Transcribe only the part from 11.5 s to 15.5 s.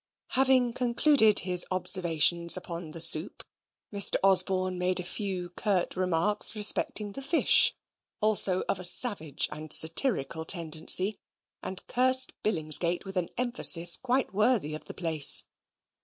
and cursed Billingsgate with an emphasis quite worthy of the place.